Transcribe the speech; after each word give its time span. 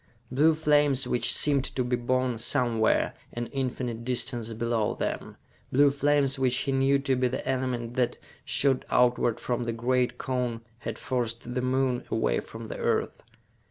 Blue 0.31 0.55
flames 0.55 1.07
which 1.07 1.31
seemed 1.31 1.63
to 1.63 1.83
be 1.83 1.95
born 1.95 2.39
somewhere, 2.39 3.13
an 3.33 3.45
infinite 3.51 4.03
distance 4.03 4.51
below 4.51 4.95
them; 4.95 5.37
blue 5.71 5.91
flames 5.91 6.39
which 6.39 6.57
he 6.61 6.71
knew 6.71 6.97
to 6.97 7.15
be 7.15 7.27
the 7.27 7.47
element 7.47 7.93
that, 7.93 8.17
shot 8.43 8.83
outward 8.89 9.39
from 9.39 9.65
the 9.65 9.73
great 9.73 10.17
cone, 10.17 10.61
had 10.79 10.97
forced 10.97 11.53
the 11.53 11.61
Moon 11.61 12.03
away 12.09 12.39
from 12.39 12.67
the 12.67 12.79
Earth. 12.79 13.21